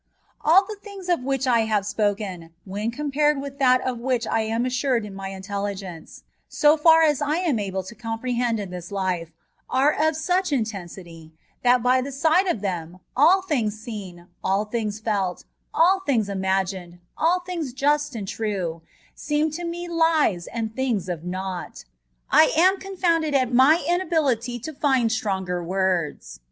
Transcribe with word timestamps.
All 0.43 0.65
the 0.67 0.79
things 0.81 1.09
of 1.09 1.23
which 1.23 1.45
I 1.45 1.67
ha 1.67 1.81
ve 1.81 1.83
spoken, 1.83 2.49
when 2.65 2.89
com 2.89 3.11
pared 3.11 3.39
with 3.39 3.59
that 3.59 3.81
of 3.81 3.99
which 3.99 4.25
I 4.25 4.39
am 4.41 4.65
assured 4.65 5.05
in 5.05 5.13
my 5.13 5.27
in 5.27 5.43
telligence, 5.43 6.23
so 6.49 6.75
far 6.75 7.03
as 7.03 7.21
I 7.21 7.35
am 7.35 7.59
able 7.59 7.83
to 7.83 7.93
compreheod 7.93 8.53
it 8.53 8.61
in 8.61 8.69
this 8.71 8.91
life, 8.91 9.29
are 9.69 9.91
of 9.93 10.15
such 10.15 10.51
intensity, 10.51 11.33
that, 11.61 11.83
by 11.83 12.01
the 12.01 12.11
side 12.11 12.47
of 12.47 12.61
them, 12.61 12.97
all 13.15 13.43
things 13.43 13.79
seen, 13.79 14.25
all 14.43 14.65
things 14.65 14.99
felt, 14.99 15.43
all 15.71 15.99
things 15.99 16.27
ima 16.29 16.63
gined, 16.65 16.97
all 17.15 17.41
things 17.41 17.71
just 17.71 18.15
and 18.15 18.27
trae, 18.27 18.81
seem 19.13 19.51
to 19.51 19.63
me 19.63 19.87
lies 19.87 20.47
and 20.47 20.75
things 20.75 21.09
of 21.09 21.23
naught. 21.23 21.83
I 22.31 22.45
am 22.57 22.79
confounded 22.79 23.35
at 23.35 23.53
my 23.53 23.85
inability 23.87 24.57
to 24.61 24.73
find 24.73 25.11
stronger 25.11 25.63
words. 25.63 26.39